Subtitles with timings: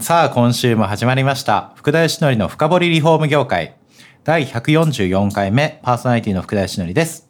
[0.00, 1.72] さあ今週も始まりました。
[1.74, 3.74] 福田義則の深掘りリフォーム業界。
[4.22, 7.28] 第144回目パーソナリティの福田義則です。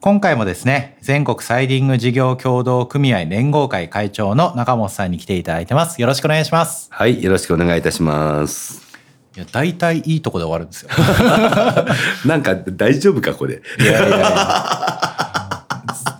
[0.00, 6.00] 今回もですね全国サイディング事業協同組合連合会会長の中本さんに来ていただいてます。
[6.00, 6.88] よろしくお願いします。
[6.92, 8.80] はい、よろしくお願いいたします。
[9.36, 10.90] いや大体いいとこで終わるんですよ。
[12.24, 13.60] なんか大丈夫かこれ。
[13.80, 15.66] いやいやいや。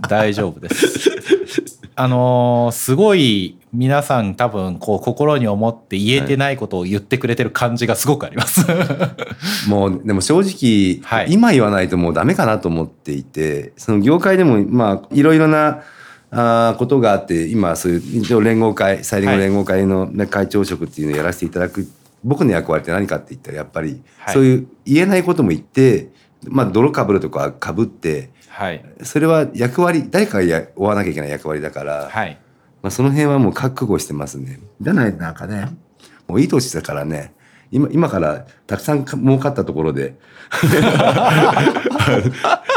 [0.08, 1.78] 大丈夫です。
[1.94, 8.66] あのーすごい皆さん多分こう心に思って言えてないことを言ってくれてる感じがすごくあります。
[9.66, 15.80] もうでも正直、はい今言わないともうダメかなと思っていて、その業界でもまあいろいろな
[16.30, 21.86] あーことがあって今そういう一応連合会サイディング連合会の、ね会長職っていうのをやらせていただく
[22.24, 26.08] 僕の役割って何かって言ったらやっぱり、はいそういう言えないことも言って、
[26.46, 28.30] まあ泥かぶるとかかぶって。
[28.48, 28.84] はい。
[29.02, 32.38] それは役割誰かがや追わなきゃいけない役割だから、はい。
[32.82, 34.60] まあ、その辺はもう覚悟してますね。
[34.80, 35.68] じゃないなんかね、
[36.26, 37.32] もういい年だからね、
[37.70, 40.16] 今今からたくさんか儲かったところで、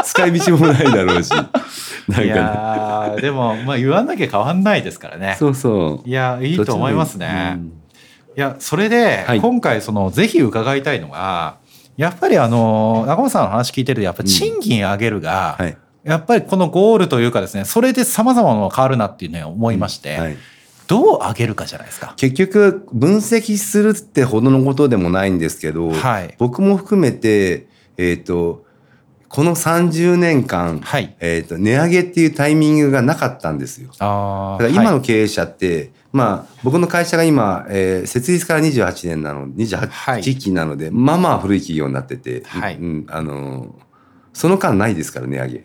[0.04, 5.36] 使い道もないだろうし、なんかいね、やーでも、まあ言わなきゃ変わんないですからね。
[5.38, 6.08] そうそう。
[6.08, 7.54] いや、いいと思いますね。
[7.56, 7.72] うん
[8.36, 11.56] いや、それで、はい今回、その、ぜひ伺いたいのが、
[11.96, 15.76] やっぱりあの、中本さんの話聞いてると、やっぱり賃金上げるが、はい。
[16.06, 20.36] やっぱりこのゴールというかですね、それで様々なものが変わるなっていうね、思いまして、はい、
[20.86, 22.14] どう上げるかじゃないですか？
[22.16, 28.64] 結局分析するってほどのことでもないんですけど、はい僕も含めて、えっ、と、
[29.28, 33.90] この30年間、はいえっ、と、値上げっていうタイミングがなかったんですよ。
[33.98, 43.70] あだから今はいの経営者って、まあ、僕の会社が今、えー設立から28年なの、はい28期なので、まあまあ古い企業になってて、はいうん、あのー
[44.32, 45.64] その間ないですから、値上げ。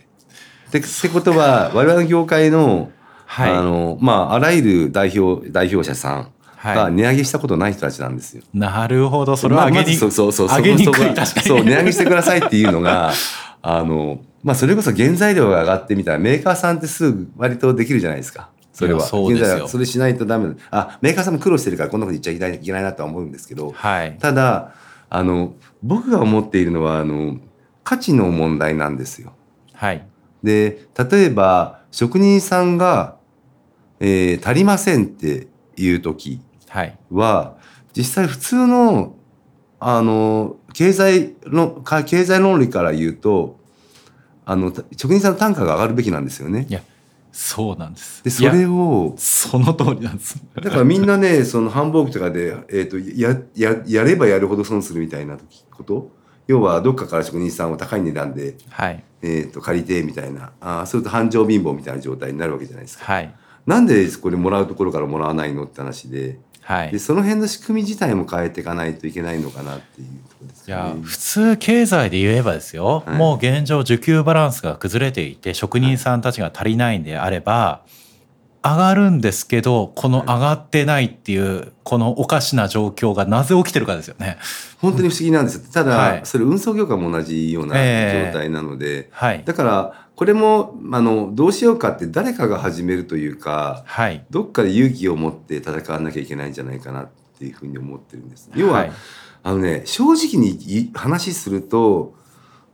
[0.71, 2.91] でってことは、我々の業界の、
[3.25, 6.31] はいあのまあ、あらゆる代表、代表者さん
[6.63, 8.43] がはい値上げしたことない人たちなんですよ。
[8.53, 11.41] なるほど、それは上げに、そうそうそう上げにくい、確。
[11.41, 13.11] そう、値上げしてくださいっていうのが、
[13.61, 18.49] あの、まあ、それこそ原材料が上がってみたら、メーカーさんってすぐ割とできるじゃないですか。
[18.73, 19.01] それは。
[19.01, 20.55] そうでそれしないとダメだ。
[20.71, 24.17] あ、メーカーさんも苦労してるからこんなこと言っちゃいけないいけないなとは思うんですけど、はい。
[24.19, 24.71] ただ、
[25.09, 25.53] あの、
[25.83, 27.38] 僕が思っているのは、あの、
[27.83, 29.33] 価値の問題なんですよ。
[29.73, 30.05] はい。
[30.44, 33.18] で、例えば、職人さんが、
[34.00, 35.47] えー足りませんって
[35.78, 36.97] いう時、はい。
[37.12, 37.57] は
[37.96, 39.16] 実際普通の
[39.80, 43.59] あの経済のか経済論理から言うと
[44.46, 46.74] あのた職人さんの単価が上がるべきなんですよねい。
[46.74, 46.81] や、
[47.31, 48.24] そうなんです。
[48.24, 50.41] でそれをその通りなんです。
[50.56, 55.38] だからみんなねその繁忙期とかで、えー、とやややればやるほど損するみたいな
[55.72, 56.12] こと？
[56.47, 59.03] 要はどっかから職人さんを高い値段で、はい。
[59.21, 63.05] えー、と借りてみたいなあーそうすると繁盛貧乏みたいな状態になるわけじゃないですか。
[63.05, 63.33] はい。
[63.65, 66.39] なんでこれもらうところからもらわないのって話で。
[66.61, 66.91] はい。
[66.91, 70.95] でその辺の仕組み自体も変えていかないといけないのかなっていうところですいや。
[71.01, 77.81] 普通経済で言えばですよ、はいもう現状需給バランスが崩れていて職人さんたちが足りないんであれば
[78.63, 84.38] 上がるんですけどこの上がってないっていうこのおかしな状況がなぜ起きてるかですよね。
[84.79, 85.63] 本当に不思議なんですよ。
[85.73, 89.44] ただ、はいそれ運送業界も同じようなええ状態なので、はい。
[89.44, 94.23] だからこれもあのどうしようかって誰かが始めるというかはい。
[94.29, 98.50] どっかで勇気を持って戦わなきゃいけないんじゃないかなっていうふうに思ってるんです。
[98.55, 98.91] 要は、はい
[99.44, 102.13] あのね正直にい話すると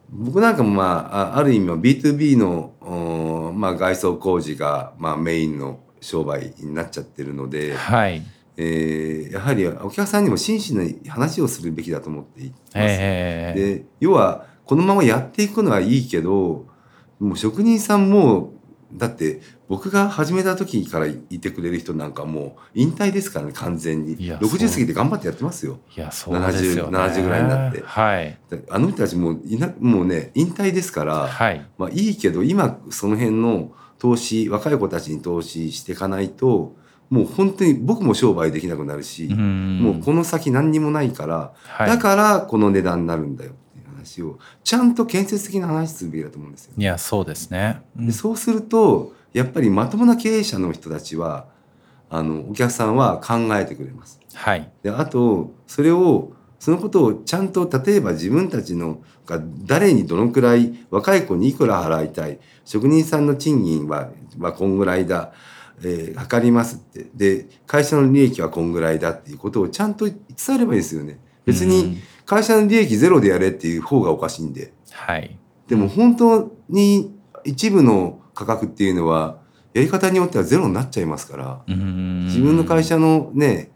[0.09, 8.21] 僕なんかもまああある意味は B2B の、おまあ、外装工事が、まあ、メインの商売になっちゃってるので、はい。
[8.59, 12.71] えーやはりお客さんにも真摯な話をするべきだと思っています。
[12.75, 16.65] ええで要はこのままやっていくのはいいけど
[17.19, 18.53] もう職人さんも
[18.93, 24.13] だって僕が始めた時からいてくれる人なんかもう引退ですからね完全に。
[24.13, 25.79] いやそう60過ぎて頑張ってやってますよ。
[25.95, 26.97] いやそうですよね。
[26.97, 27.81] 70 70ぐらいになって。
[27.81, 28.37] はい。
[28.49, 31.65] であの人たちもういなもうね引退ですから、はい。
[31.77, 36.75] まあ、いいけど今その辺の投資若い子たちに投資していかないと
[37.09, 39.79] もう本当に僕も商売できなくなるし、うん。
[39.81, 41.89] もうこの先何にもないから、はい。
[41.89, 43.51] だからこの値段になるんだよ
[44.07, 46.73] 話をちゃんと建設的な話するべきだと思うんですよ。
[46.77, 47.81] いやそうですね。
[47.97, 51.45] うんでそうするとやっぱりまともな経営者の人たちは
[52.09, 54.19] あのお客さんは考えてくれます。
[54.33, 54.71] はい。
[54.81, 65.33] であとそれをそのことをちゃんと例えば自分たちのが誰にどのくらい若い子にいくら払いたい職人さんの賃金ははこんぐらいだ、
[65.83, 70.17] えー測りますってで会社の利益はこんぐらいだっていうことをちゃんと伝
[70.55, 71.19] えればいいですよね。
[71.45, 74.73] 別うんに会社の利益ゼロでやれっていう方がおかしいんで。
[74.91, 75.35] はい。
[75.67, 79.39] でも本当に一部の価格っていうのは
[79.73, 81.61] やり方によってはゼロになっちゃいますから。
[81.67, 83.71] 自分の会社のね、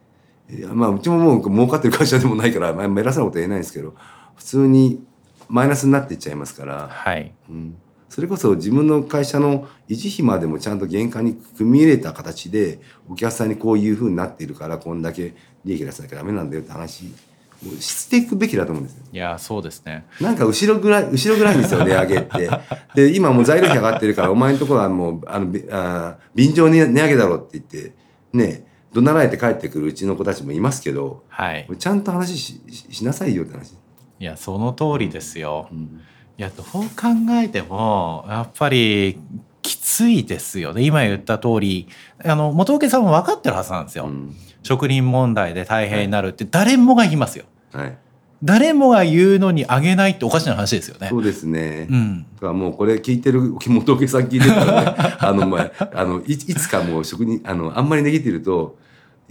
[0.73, 3.95] まあうちももう儲かってる会社でもないから、まあ、偉そうなことは言えないんですけど、
[4.35, 5.01] 普通に
[5.47, 7.33] マイナスになっていっちゃいますから、はい。
[7.49, 7.77] うん、
[8.09, 17.30] それこそ自分の会社の維持費までもちゃんと原価に組み入れた形で、お客さんにこういう風になっているから、こんだけ利益出さなきゃダメなんだよって話を
[17.79, 19.03] していくべきだと思うんですよ。
[19.11, 20.05] いや、そうですね。
[20.19, 22.49] なんか後ろぐらい、後ろぐらいんですよ、 値上げって。
[22.95, 27.93] で、今もう材料費上がってるから、お前のところはもう、あの、びあー便乗に値上げだろって言って、
[28.33, 31.67] ね、怒鳴られて帰ってくるうちの子たちもいますけど、はい。
[31.77, 33.73] ちゃんと話しししなさいよって話。
[34.19, 35.67] いや、その通りですよ。
[35.71, 36.01] うん
[36.37, 36.89] いや、どう考
[37.33, 39.19] えても、やっぱり、
[39.61, 40.81] きついですよね。
[40.81, 41.87] 今言った通り、
[42.23, 44.05] あの、元請さんも分かってるはずなんですよ。
[44.05, 47.45] うん職人問題で大変になるって誰もが言いますよ。
[47.73, 47.97] はい。
[48.43, 51.17] 誰もが言うのにあげないっておかしな話ですよねそ。
[51.17, 51.87] うですね。
[51.89, 52.25] うん。
[52.35, 58.77] だからもうこれ聞いてる元請さん聞いてたらね、 あの、まあ、あの、いいつかもう職人、あの、あんまり値切ってると、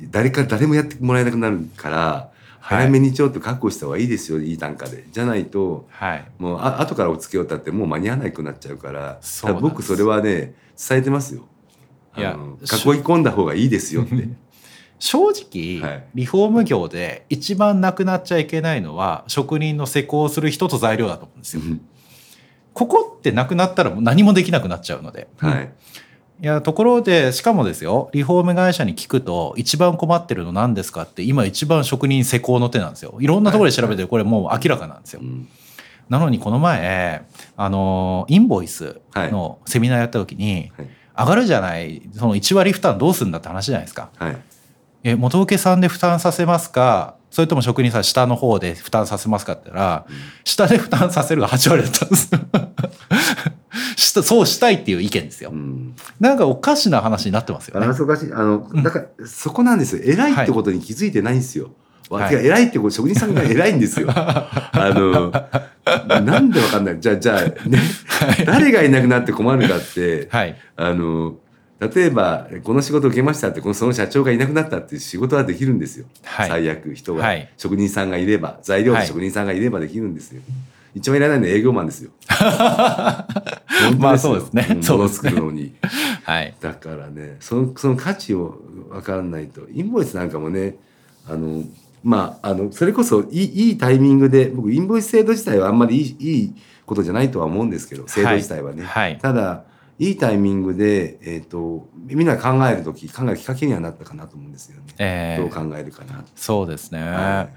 [0.00, 5.05] 誰か、誰もやってもらえなくなるから、はい早めにちょっと確保した方がいいですよ、いい単価で。
[5.11, 6.25] じゃないと、はい。
[6.38, 11.47] もうあ後からお付けようったってもう間に合わなくなっちゃうからそうなんです僕それはね伝えてますよ。
[12.17, 14.29] いやあの囲い込んだ方がいいですよって。
[15.00, 16.05] 正直、はい。
[16.14, 21.62] リフォーム業で一番なくなっちゃいけないのは職人の施工する人と材料だと思うんですよ。
[22.75, 25.26] ここってなくなったらもう何もできなくなっちゃうので。
[25.38, 25.73] はい。
[26.43, 33.17] いやところでしかもですよリフォーム会社に聞くと一番困ってるの何ですかって今一番職人施工の手なんですよ。
[33.20, 35.49] いろんなところで調べてこれもう明らかなんですよ、うん。
[36.08, 37.26] なのにこの前
[37.56, 40.88] あのインボイスのセミナーやった時に、はい。
[41.19, 44.11] 上がるじゃないその1割負担どうするんだって話じゃないですか。
[44.17, 44.37] はい。
[45.02, 49.52] え元請けさんで負担させますかそれとも職人さん下の方で負担させますか？
[49.52, 50.06] って言ったら、
[50.44, 52.31] 下で負担させるが8割だったんです
[54.23, 55.94] そうしたいっていう意見ですよ、うん。
[56.19, 58.32] なんかおかしな話になってますよねおかしい。
[58.32, 60.02] あの、だから、そこなんですよ。
[60.05, 61.70] 偉いってことに気づいてないんですよ。
[62.08, 64.08] わはい偉いってこと、職人さんが偉いんですよ。
[64.11, 65.31] あの、
[66.23, 66.96] なんでわかんない。
[67.00, 67.81] じゃあ、じゃあ、ね、
[68.44, 71.37] 誰がいなくなって困るかって、はいあの、
[71.81, 76.05] 例えば、この仕事を受けましたって、このその社長がいなくなったっていう仕事はできるんですよ。
[76.25, 76.49] はい。
[76.49, 77.49] 最悪、人が、はい。
[77.56, 79.06] 職人さんがいれば、材料とはい。
[79.06, 80.43] 職人さんがいればできるんですよ。
[80.94, 82.11] 一番いらないのは営業マンですよ。
[83.99, 84.67] まあそうですね。
[84.97, 85.31] うですね。
[85.31, 85.73] 作るのに。
[86.25, 86.55] はい。
[86.61, 88.59] だからねそのその価値を
[88.91, 90.77] 分からないとインボイスなんかもね
[91.29, 91.65] あの
[92.03, 96.55] まああのそれこそいいいいタイミングで僕インボイス制度自体はあんまりいいいい
[96.87, 99.19] ことじゃないとは思うんですけど制度自体はね、はい。
[99.19, 99.62] ただ
[100.00, 107.49] いいタイミングで、えー、とみんなが考える時考えるきっかけにはなったかなと思うんですよね、えーどう考えるかなそうですね、、は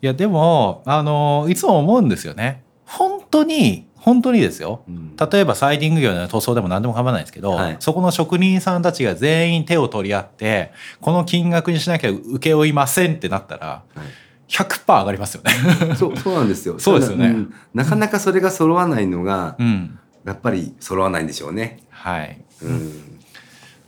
[0.00, 0.06] い。
[0.06, 2.62] やでもあのいつも思うんですよね。
[2.84, 4.84] 本当に本当にですよ。
[4.88, 5.16] うん。
[5.16, 7.76] 例えばサイディング業の塗装でも何でも構わないですけど、はい。
[7.80, 14.06] そこの職人さんたちが全員手を取り合ってこの金額にしなきゃ請け負いませんってなったらはい。
[14.48, 15.50] 100%上がりますよね。
[15.96, 16.78] そうそうなんですよ。
[16.80, 17.26] そうですよね。
[17.26, 17.54] ただん。
[17.74, 23.18] なかなかそれが揃わないのが、うんやっぱり揃わないんでしょうね、はいうん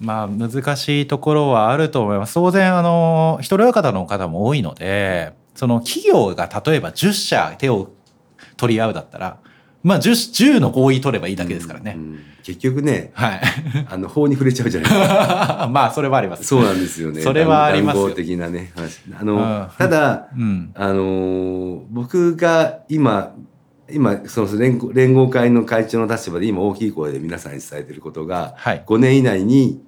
[0.00, 2.32] まあ難しいところはあると思います。
[2.32, 7.90] 当然あの一人親方の方も多いのでその企業が例えば10社手を
[8.56, 9.36] 取り合うだったら
[9.82, 11.96] まあ 10, 10の合意取ればいいだけですからね。
[11.96, 13.40] うん結局ねはい。
[13.90, 16.44] あの法に触れちゃうじゃないですか まあそれはあります。
[16.44, 20.72] そうなんですよねそれはありますよ的なね話あの、うんただうん。
[20.74, 23.34] あのー僕が今
[23.92, 29.82] 今その連合連合会の会長の立場で今大きい声で皆さんに伝えてることが、はい5年以内に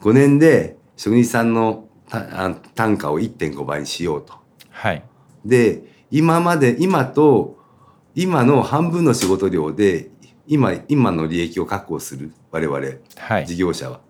[0.00, 4.34] 5年で職人さんのたあ単価を1.5倍にしようと。
[4.70, 5.02] はい。
[5.44, 7.58] で今まで今と
[8.14, 10.10] 今の半分の仕事量で
[10.46, 12.78] 今今の利益を確保する我々
[13.16, 13.46] はい。
[13.46, 14.00] 事業者は、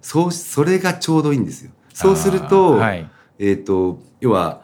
[0.00, 1.70] そうそれがちょうどいいんですよ。
[1.92, 3.08] そうすると,、はい。
[3.38, 4.62] えー、と要は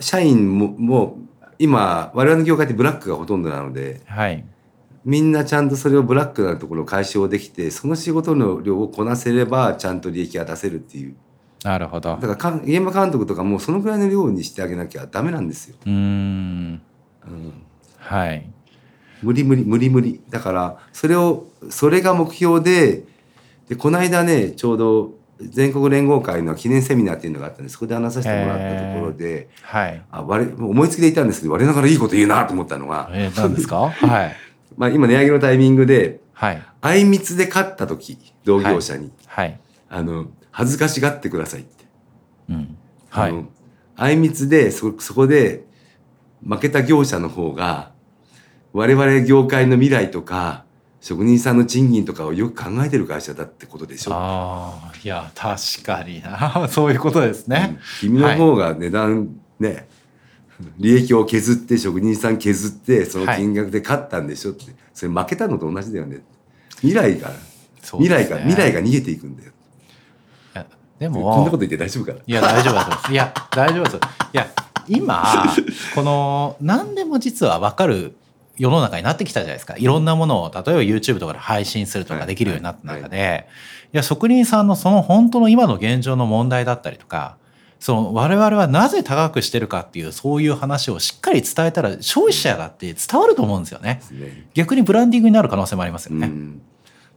[0.00, 1.18] 社員もも
[1.62, 4.44] 今我々の業界ってブラックがほとんどなのではい。
[5.04, 11.16] みんなちゃんとそれをブラックなところを解消できてその仕事の量をこなせればちゃんと利益が出せるっていう
[11.62, 12.36] なるほどだ。
[12.36, 15.76] から現場監督とかもそのぐらいの量にしてあげなきゃダメなんですよ。
[15.86, 16.82] うーん。
[17.26, 17.62] うん
[17.98, 18.50] はい。
[19.22, 23.04] 無理無理無理無理だからそれをそれが目標で
[23.68, 25.12] でこの間ねちょうど
[25.50, 30.02] 全国連合会の記念セミナーっていうのがあったんでそこで話させてもらったところで、はい。
[30.10, 33.88] あ我思いつきでいたんですけど我ながらいいこと言うなと思ったのが、えー、何ですか？
[33.90, 34.36] はい。
[34.76, 36.62] まあ、今値上げのタイミングではい。
[36.80, 39.58] あいみつで勝った時同業者に、はい。
[39.88, 41.84] あの恥ずかしがってくださいって。
[42.50, 42.76] うん。
[43.10, 43.30] はい。
[43.30, 43.44] あの
[43.96, 45.64] あいみつでそそこで
[46.46, 47.92] 負けた業者の方が
[48.72, 50.64] 我々業界の未来とか
[51.02, 54.12] 職人さんの賃金とかをよく考えてる会社だってことでしょ。
[54.14, 56.68] ああ、いや、確かにな。
[56.70, 57.78] そういうことですうんね。
[57.98, 59.28] 君の方が値段
[59.58, 59.88] ね、
[60.78, 66.22] 利益を削って職人さん削ってその金額で勝ったんでしょって、それ負けたのと同じだよね。
[66.76, 67.34] 未来が、ね
[67.82, 69.50] 未来が未来が逃げていくんだよ。
[71.00, 72.18] でこんなもこと、言って大丈夫かな？
[72.24, 73.12] いや、大丈夫だと思います。
[73.12, 74.30] いや、大丈夫だと思います。
[74.32, 74.46] いや、
[74.86, 75.24] 今、
[75.96, 78.14] この、何でも実は分かる
[78.58, 79.76] 世の中になってきたじゃないですか。
[79.76, 83.48] いろんなものを、例えば YouTube とかで配信するとかできるようになった中で、
[83.92, 87.36] いや、職人さんのその本当の今の現状の問題だったりとか、
[87.82, 94.46] その我々はなぜ高くしてるかっていうそういう話をしっかり伝えたら消費者だって伝わると思うんですよねね。
[94.54, 96.28] 逆にブランディングになる可能性もありますよね。
[96.28, 96.62] うん、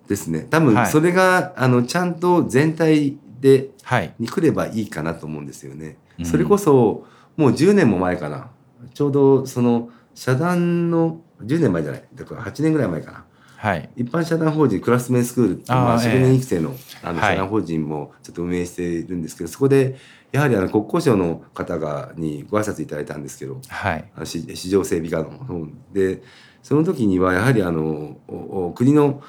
[0.07, 0.47] ですね。
[0.49, 4.15] 多分はいそれが、あのちゃんと全体ではい。
[4.17, 5.97] に来ればいいかなと思うんですよね。
[6.17, 7.05] うんそれこそ
[7.37, 8.49] もう10年も前かな。
[8.95, 12.03] ちょうどその社団の10年前じゃない。
[12.13, 13.25] だから8年ぐらい前かな。
[13.57, 13.89] はい。
[13.95, 19.95] 一般社団法人クラスメンスクールっていうまあ、職人育成のあのはい社団法人もちょっと運営しているんですけど、そこで
[20.31, 24.05] やはりあの国交省の方がにご挨拶いただいたんですけど、はい。
[24.15, 26.21] あの市市場整備課の方で
[26.61, 29.21] その時にはやはりあのおお国の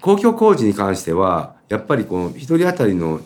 [0.00, 3.20] 公共工事に関してはやっぱりこの一人当たりの、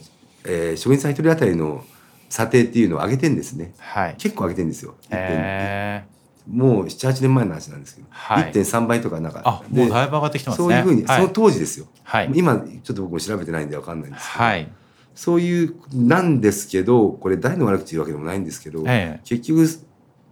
[0.44, 1.84] えー職員さん一人当たりの
[2.28, 4.14] 査定っていうのを上げてんですねはい。
[4.18, 4.94] 結構上げてんですよ。
[5.10, 6.15] 1.2へー
[6.48, 10.68] もう78年前の話なんですけど、はい1.3倍とかなんかあ、もうだいぶ上がってきてますね。
[10.68, 11.86] そういうふうに、はいその当時ですよ。
[12.04, 12.30] はい。
[12.34, 14.68] 今ちょっと僕も調べてないんでわかんないんですけど、はい。
[15.14, 19.66] そういうなんですけどこれ誰の悪口言うわけでもないんですけど、ええ結局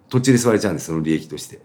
[0.09, 1.61] 途中で吸われちゃうんですその利益として。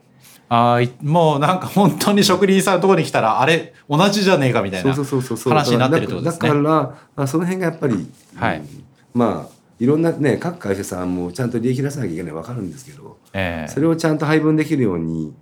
[0.52, 6.50] あもうなんか本当に職人さんのところに来たら、あれ、同じじゃねえかみたいなそうそうそうそうそう話になってるってことですね。
[6.50, 15.34] だからだからあその辺がやっぱり、はいうんまあいろんなね各会社さんもちゃんと利益出さなきゃいけないわかるんですけどええそれをちゃんと配分できるように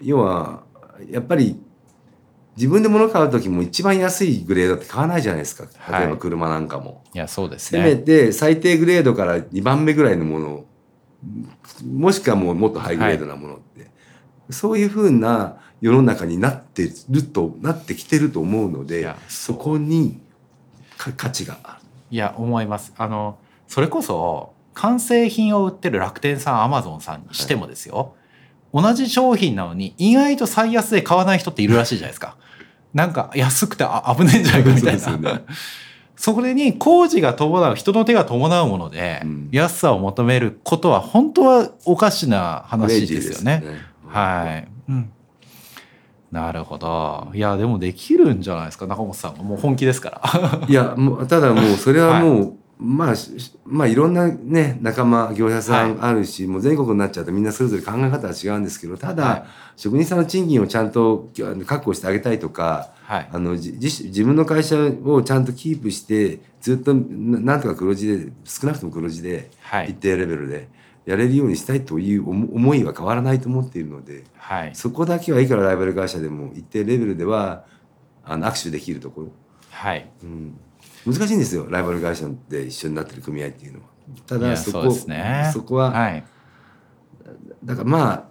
[0.00, 0.62] 要は
[1.10, 1.60] やっぱり
[2.56, 7.04] 自分で物買う時も一番安いグレードって買わないじゃないですか例えばはい車なんかも。
[7.14, 7.96] いや、そうですせめね。
[7.96, 10.64] て最低グレードから2番目ぐらいのもの
[11.84, 13.90] もしくはもうもっとハイグレードなものって、
[14.50, 20.20] そういうふうな世の中になってるとなってきてると思うのでそこに
[20.98, 21.86] か価値がある。
[22.10, 22.92] いや、思います。
[22.98, 23.38] あの、
[23.70, 28.16] それこそ、完成品を売ってる楽天さん、アマゾンさんにしてもですよ、
[28.74, 32.36] 同じ商品なのに、意外と最安で買わない人っているらしいじゃないですか。
[32.94, 34.98] なんか、安くてあ危ねえんじゃないかみたいな。
[34.98, 35.44] そね
[36.16, 43.62] それに工事が伴う、人の手が伴うもので、うん安さを求めることは、本当はおかしな話ですよね。
[44.08, 44.68] はい。
[44.88, 45.12] うん。
[46.32, 47.28] なるほど。
[47.34, 49.44] いや、でもできるんじゃないですか、中本さんが。
[49.44, 50.66] もう本気ですから。
[50.68, 59.44] いやもうただもうそれはもう、まあしまあいろんなね仲間業者さんあるし、もう全国になっちゃうとみんなそれぞれ考え方は違うんですけどただ、はい
[59.80, 61.30] 職人さんの賃金をちゃんと
[61.64, 63.28] 確保してあげたいとかはい。
[63.32, 70.68] あのじ自自分の会社をちゃんとキープしてずっとななんとか黒字で少なくとも黒字ではい一定レベルで
[71.06, 74.74] やれるようにしたいという思思いは変わらないと思っているのではい。
[74.74, 77.64] そこだけはいくらライバル会社でも一定レベルでは
[78.22, 79.28] あの握手できるところ、
[79.70, 80.10] はい。
[80.22, 80.60] うん、
[81.06, 83.86] 難しいんですよライバル会社で一緒になってる組合っていうのは。
[84.26, 85.50] ただそこそね。
[85.52, 86.24] そこは、はい。
[87.64, 88.30] だからま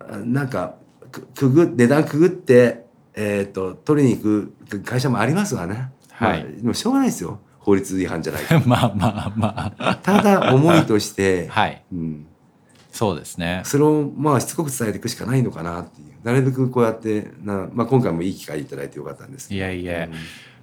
[0.00, 0.76] あなんか
[1.12, 5.92] くくぐ値段くぐって、えー、と取りに行く会社もありますわね。
[6.10, 9.96] はいまあでもしょうがないですよ法律違反じゃないか まあまあまあ。
[9.96, 11.84] ただ思いとして、 はい。
[11.92, 12.26] うん、
[12.90, 13.62] そうですね。
[13.64, 20.12] それをまあしつこく伝えていくしかないのかなっていうなるべくこうやってな、まあ、今回もいい機会いただいてよかったんですいやいやうん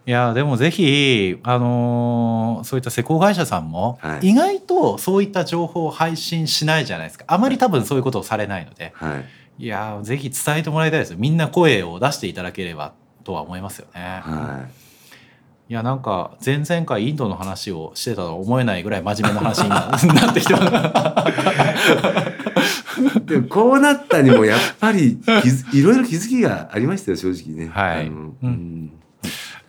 [0.07, 7.25] いや、でもぜひ、あのーそういった施工会社さんも、はい意外とそういった情報を配信しないじゃないですか。
[7.27, 8.93] あまり多分そういうことをされないので。
[8.95, 9.25] はい
[9.57, 11.17] いや、ぜひ伝えてもらいたいですよ。
[11.17, 12.91] みんな声を出していただければ
[13.23, 14.01] とは思いますよね。
[14.01, 14.85] はい
[15.75, 19.91] や、なんか、前々回インドの話をしてたとは思えないぐらい真面目な話にな
[20.25, 20.65] なってきてます。
[23.17, 25.19] い、 でもこうなったにもやっぱり
[25.73, 27.71] いろいろ気づきがありましたよ正直ね。
[27.73, 28.91] はいううんん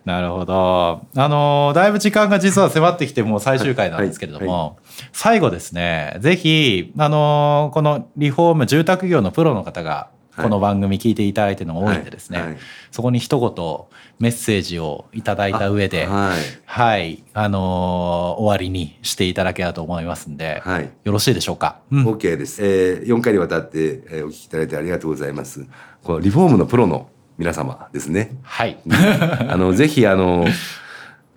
[0.07, 1.03] なるほど。
[1.17, 4.73] あのーだいぶ時間が実は迫ってきてもう最終回なんですけれども、はい
[5.13, 12.49] 最後ですね、ぜひ、あのーこのリフォーム住宅業のプロの方が、この番組聞いていただいてるのが多いんでですね、はい。
[12.51, 12.59] はい
[12.93, 16.39] そこに一言メッセージをいただいた上で、はい。
[16.65, 20.89] はい、あのー終わりにしていただければと思いますんで、はい。
[21.05, 21.81] よろしいでしょうか？
[21.91, 22.07] うん。
[22.07, 25.67] OK です、えー、4回にわたって、えーお聞きいただいてありがとうございます。
[26.05, 28.79] このリフォームのプロの皆様ですねはい。
[28.87, 30.47] あの ぜひあの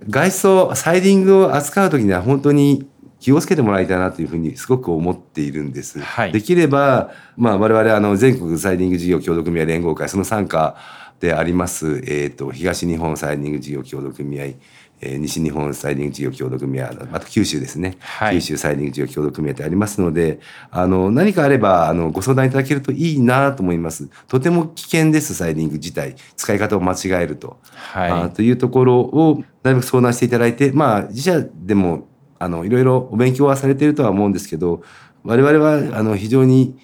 [0.07, 2.87] 外装サイディングを扱う時には本当に
[3.19, 5.99] 気をつけてもらいたいなというふうにすごく思っているんです。
[5.99, 10.75] はいできれば、まあ、我々あの全国サイディング事業協同組合連合会その傘下
[11.19, 14.45] であります、えー、と東日本サイディング事業協同組合、
[15.01, 20.39] えー西日本サイディング事業協同組合また九州ですね、はい九州サイディング事業協同組合ってありますので
[20.71, 24.09] あの何かあればあのご相談いただけるといいなと思います。
[24.27, 27.59] とても危険ですサイディング自体使い方を間違えると。
[27.71, 34.81] はいというところをなるべく相談していただいてまあ自社でもあのいろいろお勉強はされているとは思うんですけど
[35.23, 36.77] 我々はあの非常に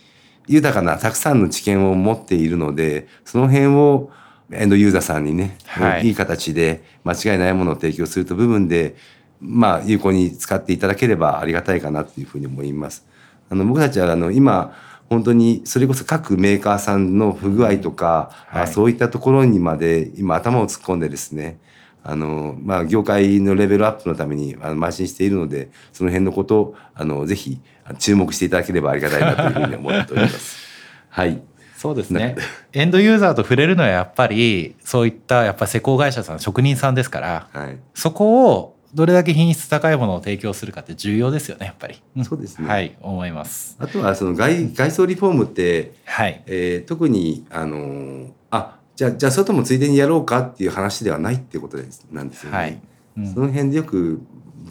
[0.47, 4.11] 豊かなたくさんの知見を持っているのでその辺を
[4.51, 8.95] エンドユーザーさんにね、はいい、い形で間違いないものを提供すると部分で
[9.39, 13.05] まあ有効に使っていただければありがたいかなというふうに思います。
[13.49, 14.73] あの僕たちはあの今
[15.09, 21.59] 本当にそれこそ各メーカーさんの不具合とか、はいあそういったところにまで今頭を突っ込んでですね
[22.03, 27.59] あの、まあ、業界のレベルアップのためにあの邁進しているのでその辺のことをあのぜひ
[27.99, 30.65] 注目していただければありがたいなというふうに思っております。
[31.09, 31.41] はい
[31.85, 32.35] そうですね。
[32.73, 42.01] エンドユーザーと触れるのはやっぱり、そういったやっぱ施工会社さん、職人さんですから、はいそこをどれだけ品質高いものを提供するかって重要ですよね、やっぱり。
[42.19, 43.75] んそうですねはい、思います。
[43.79, 46.41] あとはその外外装リフォームってはい。
[46.47, 52.57] えー特にあのーあじゃあじゃあ外もついでにやろうかっていう話ではないっていうことですなんですよね。
[52.57, 52.81] はい。
[53.17, 54.21] うんその辺でよく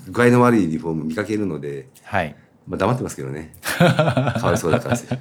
[0.08, 2.34] 具合の悪いリフォーム見かけるので、はい。
[2.66, 3.54] まあ、黙ってますけどね
[4.40, 5.20] かわいそうだからですはい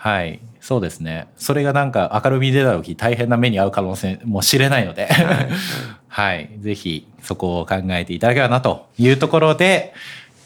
[0.00, 0.40] はい。
[0.62, 1.28] そうですね。
[1.36, 5.08] それがなんか明るみに出た時大変な目に遭う可能性も知れないので、
[6.08, 6.48] はい。
[6.58, 9.92] ぜひそこを考えていただければなというところで、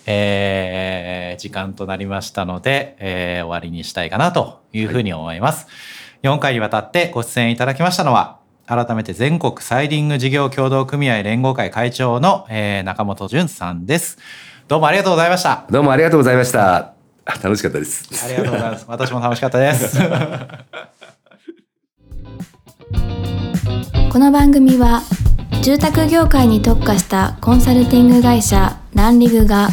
[0.07, 5.69] えー時間となりましたので、えー終わりにしたいかなというふうに思います。
[6.25, 14.19] 4回にわたってご出演いただきましたのは、改めて全国サイディング事業協同組合連合会会長の、えー中本淳さんです。
[14.69, 15.67] どうもありがとうございました。
[15.71, 16.95] どうもありがとうございました
[17.27, 18.85] あ楽しかったですありがとうございます。
[18.89, 19.99] 私も楽しかったです。
[24.11, 25.03] この番組は
[25.63, 29.69] 住宅業界に特化したコンサルティング会社ランリグが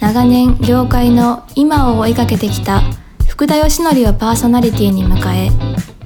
[0.00, 2.82] 長年業界の今を追いかけてきた
[3.28, 5.50] 福田義則をパーソナリティに迎え